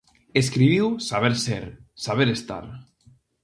Escribiu 0.41 0.87
Saber 1.09 1.31
ser, 1.43 1.61
saber 2.07 2.27
estar. 2.35 2.69